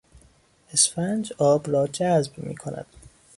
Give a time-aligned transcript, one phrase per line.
[0.73, 2.85] اسفنج، آب را جذب میکند.